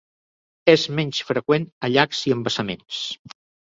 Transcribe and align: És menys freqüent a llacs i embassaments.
És 0.73 0.85
menys 1.01 1.21
freqüent 1.29 1.69
a 1.89 1.93
llacs 1.95 2.25
i 2.31 2.39
embassaments. 2.41 3.09